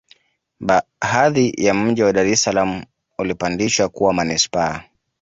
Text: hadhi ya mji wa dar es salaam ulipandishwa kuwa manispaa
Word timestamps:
hadhi 0.99 1.53
ya 1.57 1.73
mji 1.73 2.03
wa 2.03 2.13
dar 2.13 2.27
es 2.27 2.43
salaam 2.43 2.83
ulipandishwa 3.17 3.89
kuwa 3.89 4.13
manispaa 4.13 4.83